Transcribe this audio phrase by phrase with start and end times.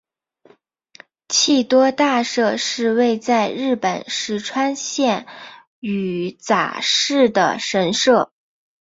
[1.29, 5.27] 气多大社是位在日本石川县
[5.79, 8.31] 羽咋市的神社。